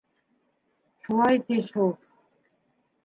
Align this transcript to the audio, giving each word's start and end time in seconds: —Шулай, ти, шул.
—Шулай, 1.03 1.39
ти, 1.51 1.61
шул. 1.69 1.95